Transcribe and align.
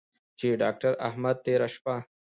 چې 0.39 0.47
داکتر 0.63 0.93
احمد 1.07 1.37
تېره 1.45 1.67
شپه 1.75 1.95